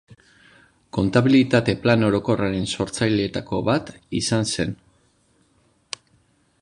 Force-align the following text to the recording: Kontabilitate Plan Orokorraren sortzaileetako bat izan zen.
Kontabilitate 0.97 1.75
Plan 1.83 2.07
Orokorraren 2.07 2.65
sortzaileetako 2.77 3.61
bat 3.69 3.93
izan 4.23 4.51
zen. 4.57 4.75